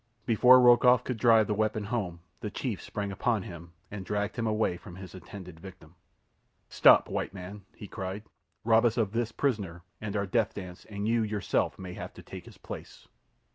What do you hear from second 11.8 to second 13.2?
have to take his place."